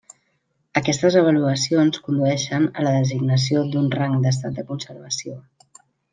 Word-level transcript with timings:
Aquestes 0.79 1.17
avaluacions 1.19 1.99
condueixen 2.07 2.65
a 2.71 2.87
la 2.87 2.95
designació 2.95 3.63
d'un 3.75 3.93
rang 3.99 4.17
d'estat 4.25 4.57
de 4.59 4.65
conservació. 4.73 5.39